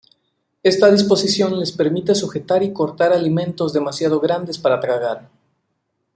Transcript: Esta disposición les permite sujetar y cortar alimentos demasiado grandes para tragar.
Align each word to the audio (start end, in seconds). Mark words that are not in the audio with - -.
Esta 0.63 0.89
disposición 0.89 1.59
les 1.59 1.71
permite 1.71 2.15
sujetar 2.15 2.63
y 2.63 2.73
cortar 2.73 3.13
alimentos 3.13 3.71
demasiado 3.71 4.19
grandes 4.19 4.57
para 4.57 4.79
tragar. 4.79 5.29